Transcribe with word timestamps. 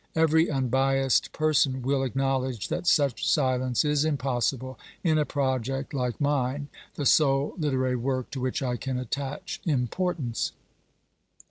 Every 0.15 0.49
unbiassed 0.49 1.31
person 1.31 1.83
will 1.83 2.01
acknowledge 2.01 2.69
that 2.69 2.87
such 2.87 3.23
silence 3.23 3.85
is 3.85 4.03
impossible 4.03 4.79
in 5.03 5.19
a 5.19 5.27
project 5.27 5.93
like 5.93 6.19
mine, 6.19 6.69
the 6.95 7.05
sole 7.05 7.53
literary 7.55 7.95
work 7.95 8.31
to 8.31 8.41
which 8.41 8.63
I 8.63 8.77
can 8.77 8.97
attach 8.97 9.61
importance. 9.63 10.53